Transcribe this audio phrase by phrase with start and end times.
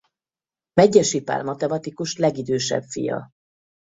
[0.73, 3.29] Medgyessy Pál matematikus legidősebb fia.